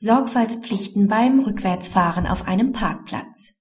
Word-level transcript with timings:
Sorgfaltspflichten 0.00 1.08
beim 1.08 1.40
Rückwärtsfahren 1.40 2.28
auf 2.28 2.46
einem 2.46 2.70
Parkplatz. 2.70 3.54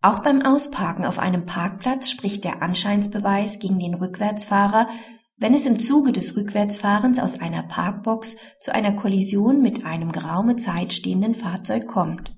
Auch 0.00 0.18
beim 0.18 0.42
Ausparken 0.42 1.04
auf 1.04 1.20
einem 1.20 1.46
Parkplatz 1.46 2.10
spricht 2.10 2.42
der 2.42 2.62
Anscheinsbeweis 2.62 3.60
gegen 3.60 3.78
den 3.78 3.94
Rückwärtsfahrer, 3.94 4.88
wenn 5.36 5.54
es 5.54 5.66
im 5.66 5.78
Zuge 5.78 6.10
des 6.10 6.36
Rückwärtsfahrens 6.36 7.20
aus 7.20 7.40
einer 7.40 7.62
Parkbox 7.62 8.36
zu 8.58 8.74
einer 8.74 8.94
Kollision 8.94 9.62
mit 9.62 9.86
einem 9.86 10.10
geraume 10.10 10.56
Zeit 10.56 10.92
stehenden 10.92 11.32
Fahrzeug 11.32 11.86
kommt. 11.86 12.36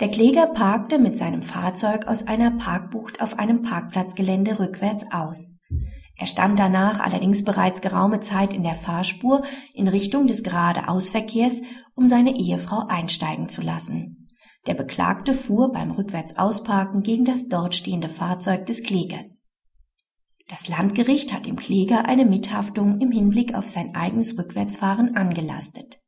Der 0.00 0.08
Kläger 0.08 0.46
parkte 0.46 0.98
mit 0.98 1.18
seinem 1.18 1.42
Fahrzeug 1.42 2.06
aus 2.06 2.26
einer 2.26 2.52
Parkbucht 2.52 3.20
auf 3.20 3.38
einem 3.38 3.60
Parkplatzgelände 3.60 4.58
rückwärts 4.58 5.04
aus. 5.12 5.56
Er 6.16 6.26
stand 6.26 6.58
danach 6.58 7.00
allerdings 7.00 7.42
bereits 7.42 7.80
geraume 7.80 8.20
Zeit 8.20 8.54
in 8.54 8.62
der 8.62 8.74
Fahrspur 8.74 9.42
in 9.72 9.88
Richtung 9.88 10.26
des 10.26 10.42
Geradeausverkehrs, 10.42 11.62
um 11.94 12.08
seine 12.08 12.36
Ehefrau 12.36 12.86
einsteigen 12.88 13.48
zu 13.48 13.62
lassen. 13.62 14.28
Der 14.66 14.74
Beklagte 14.74 15.34
fuhr 15.34 15.72
beim 15.72 15.90
Rückwärtsausparken 15.90 17.02
gegen 17.02 17.24
das 17.24 17.48
dort 17.48 17.74
stehende 17.74 18.08
Fahrzeug 18.08 18.66
des 18.66 18.82
Klägers. 18.82 19.42
Das 20.48 20.68
Landgericht 20.68 21.32
hat 21.32 21.46
dem 21.46 21.56
Kläger 21.56 22.06
eine 22.06 22.24
Mithaftung 22.24 23.00
im 23.00 23.10
Hinblick 23.10 23.54
auf 23.54 23.66
sein 23.66 23.94
eigenes 23.94 24.38
Rückwärtsfahren 24.38 25.16
angelastet. 25.16 26.00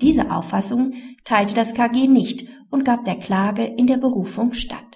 Diese 0.00 0.30
Auffassung 0.30 0.94
teilte 1.24 1.54
das 1.54 1.74
KG 1.74 2.08
nicht 2.08 2.48
und 2.70 2.84
gab 2.84 3.04
der 3.04 3.16
Klage 3.16 3.64
in 3.64 3.86
der 3.86 3.98
Berufung 3.98 4.54
statt. 4.54 4.93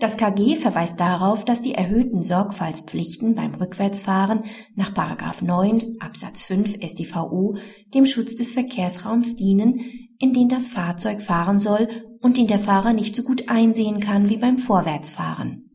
Das 0.00 0.16
KG 0.16 0.56
verweist 0.56 0.98
darauf, 0.98 1.44
dass 1.44 1.60
die 1.60 1.74
erhöhten 1.74 2.22
Sorgfaltspflichten 2.22 3.34
beim 3.34 3.54
Rückwärtsfahren 3.54 4.44
nach 4.74 4.94
9 5.42 5.96
Absatz 6.00 6.42
5 6.44 6.78
StVO 6.82 7.56
dem 7.92 8.06
Schutz 8.06 8.34
des 8.34 8.54
Verkehrsraums 8.54 9.36
dienen, 9.36 9.80
in 10.18 10.32
den 10.32 10.48
das 10.48 10.70
Fahrzeug 10.70 11.20
fahren 11.20 11.58
soll 11.58 11.86
und 12.22 12.38
den 12.38 12.46
der 12.46 12.58
Fahrer 12.58 12.94
nicht 12.94 13.14
so 13.14 13.22
gut 13.22 13.50
einsehen 13.50 14.00
kann 14.00 14.30
wie 14.30 14.38
beim 14.38 14.56
Vorwärtsfahren. 14.56 15.70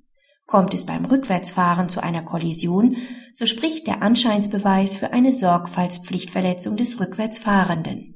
Kommt 0.47 0.73
es 0.73 0.87
beim 0.87 1.05
Rückwärtsfahren 1.05 1.89
zu 1.89 2.01
einer 2.01 2.23
Kollision, 2.23 2.97
so 3.31 3.45
spricht 3.45 3.85
der 3.85 4.01
Anscheinsbeweis 4.01 4.95
für 4.95 5.13
eine 5.13 5.33
Sorgfaltspflichtverletzung 5.33 6.77
des 6.77 6.99
Rückwärtsfahrenden. 6.99 8.14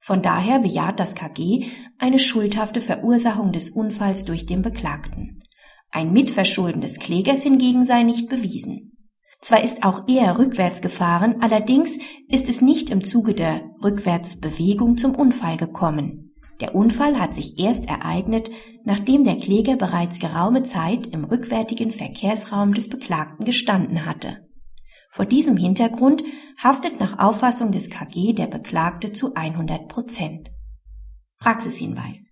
Von 0.00 0.22
daher 0.22 0.60
bejaht 0.60 0.98
das 0.98 1.14
KG 1.14 1.66
eine 1.98 2.18
schuldhafte 2.18 2.80
Verursachung 2.80 3.52
des 3.52 3.70
Unfalls 3.70 4.24
durch 4.24 4.46
den 4.46 4.62
Beklagten. 4.62 5.42
Ein 5.90 6.12
Mitverschulden 6.12 6.80
des 6.80 6.98
Klägers 6.98 7.42
hingegen 7.42 7.84
sei 7.84 8.02
nicht 8.02 8.28
bewiesen. 8.28 8.96
Zwar 9.42 9.62
ist 9.62 9.84
auch 9.84 10.06
er 10.08 10.38
rückwärts 10.38 10.80
gefahren, 10.80 11.36
allerdings 11.40 11.98
ist 12.28 12.48
es 12.48 12.60
nicht 12.60 12.90
im 12.90 13.04
Zuge 13.04 13.34
der 13.34 13.62
Rückwärtsbewegung 13.82 14.96
zum 14.96 15.14
Unfall 15.14 15.56
gekommen. 15.56 16.34
Der 16.60 16.74
Unfall 16.74 17.18
hat 17.18 17.34
sich 17.34 17.58
erst 17.58 17.86
ereignet, 17.88 18.50
nachdem 18.84 19.24
der 19.24 19.36
Kläger 19.36 19.76
bereits 19.76 20.18
geraume 20.18 20.62
Zeit 20.62 21.06
im 21.06 21.24
rückwärtigen 21.24 21.90
Verkehrsraum 21.90 22.74
des 22.74 22.88
Beklagten 22.88 23.44
gestanden 23.44 24.04
hatte. 24.04 24.49
Vor 25.12 25.26
diesem 25.26 25.56
Hintergrund 25.56 26.22
haftet 26.56 27.00
nach 27.00 27.18
Auffassung 27.18 27.72
des 27.72 27.90
KG 27.90 28.32
der 28.32 28.46
Beklagte 28.46 29.12
zu 29.12 29.34
100 29.34 29.88
Prozent. 29.88 30.52
Praxishinweis. 31.38 32.30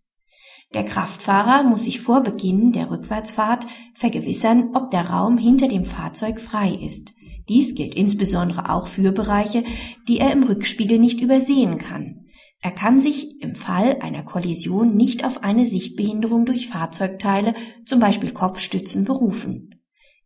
Der 0.74 0.84
Kraftfahrer 0.84 1.64
muss 1.64 1.84
sich 1.84 2.00
vor 2.00 2.22
Beginn 2.22 2.72
der 2.72 2.90
Rückwärtsfahrt 2.90 3.66
vergewissern, 3.94 4.70
ob 4.74 4.92
der 4.92 5.10
Raum 5.10 5.38
hinter 5.38 5.66
dem 5.66 5.84
Fahrzeug 5.84 6.40
frei 6.40 6.70
ist. 6.70 7.12
Dies 7.48 7.74
gilt 7.74 7.96
insbesondere 7.96 8.70
auch 8.70 8.86
für 8.86 9.10
Bereiche, 9.10 9.64
die 10.06 10.18
er 10.18 10.30
im 10.30 10.44
Rückspiegel 10.44 10.98
nicht 10.98 11.20
übersehen 11.20 11.78
kann. 11.78 12.26
Er 12.60 12.70
kann 12.70 13.00
sich 13.00 13.40
im 13.40 13.54
Fall 13.56 13.98
einer 14.02 14.22
Kollision 14.22 14.94
nicht 14.94 15.24
auf 15.24 15.42
eine 15.42 15.66
Sichtbehinderung 15.66 16.44
durch 16.44 16.68
Fahrzeugteile, 16.68 17.54
zum 17.86 17.98
Beispiel 17.98 18.33
Kopfstützen, 18.33 19.05
berufen. 19.05 19.77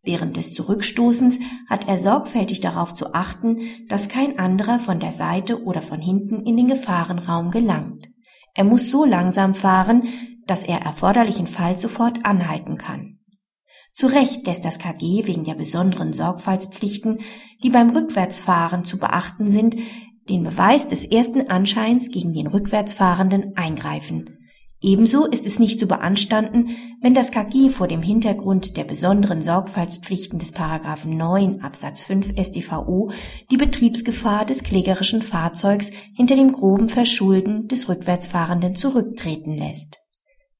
Während 0.05 0.35
des 0.35 0.53
Zurückstoßens 0.53 1.39
hat 1.69 1.87
er 1.87 1.97
sorgfältig 1.97 2.59
darauf 2.59 2.93
zu 2.93 3.13
achten, 3.13 3.61
dass 3.87 4.09
kein 4.09 4.37
anderer 4.37 4.79
von 4.79 4.99
der 4.99 5.13
Seite 5.13 5.63
oder 5.63 5.81
von 5.81 6.01
hinten 6.01 6.45
in 6.45 6.57
den 6.57 6.67
Gefahrenraum 6.67 7.51
gelangt. 7.51 8.09
Er 8.53 8.65
muss 8.65 8.91
so 8.91 9.05
langsam 9.05 9.55
fahren, 9.55 10.03
dass 10.45 10.65
er 10.65 10.81
erforderlichenfalls 10.81 11.81
sofort 11.81 12.25
anhalten 12.25 12.77
kann. 12.77 13.19
Zu 13.95 14.07
Recht 14.07 14.45
lässt 14.45 14.65
das 14.65 14.77
KG 14.77 15.25
wegen 15.25 15.45
der 15.45 15.55
besonderen 15.55 16.13
Sorgfaltspflichten, 16.13 17.19
die 17.63 17.69
beim 17.69 17.91
Rückwärtsfahren 17.91 18.83
zu 18.83 18.97
beachten 18.97 19.49
sind, 19.49 19.77
den 20.29 20.43
Beweis 20.43 20.87
des 20.89 21.05
ersten 21.05 21.49
Anscheins 21.49 22.09
gegen 22.09 22.33
den 22.33 22.47
Rückwärtsfahrenden 22.47 23.55
eingreifen. 23.55 24.42
Ebenso 24.85 25.25
ist 25.25 25.47
es 25.47 25.59
nicht 25.59 25.79
zu 25.79 25.87
beanstanden, 25.87 26.71
wenn 26.99 27.13
das 27.13 27.31
KG 27.31 27.69
vor 27.69 27.87
dem 27.87 28.01
Hintergrund 28.01 28.75
der 28.75 28.83
besonderen 28.83 29.41
Sorgfaltspflichten 29.41 30.39
des 30.39 30.51
Paragraphen 30.51 31.15
9 31.15 31.61
Absatz 31.61 32.03
5 32.03 32.33
StVO 32.37 33.09
die 33.49 33.55
Betriebsgefahr 33.55 34.43
des 34.43 34.61
klägerischen 34.61 35.21
Fahrzeugs 35.21 35.89
hinter 36.13 36.35
dem 36.35 36.51
groben 36.51 36.89
Verschulden 36.89 37.69
des 37.69 37.87
Rückwärtsfahrenden 37.87 38.75
zurücktreten 38.75 39.55
lässt. 39.55 40.01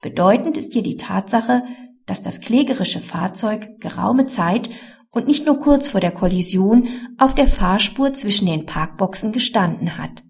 Bedeutend 0.01 0.57
ist 0.57 0.72
hier 0.72 0.83
die 0.83 0.95
Tatsache, 0.95 1.63
dass 2.06 2.22
das 2.22 2.39
klägerische 2.39 3.01
Fahrzeug 3.01 3.81
geraume 3.81 4.25
Zeit 4.28 4.69
und 5.12 5.28
nicht 5.28 5.45
nur 5.45 5.59
kurz 5.59 5.89
vor 5.89 6.00
der 6.00 6.12
Kollision 6.12 6.88
auf 7.17 7.35
der 7.35 7.50
Fahrspur 7.50 8.13
zwischen 8.13 8.45
den 8.45 8.66
Parkboxen 8.66 9.33
gestanden 9.33 9.97
hat. 9.97 10.23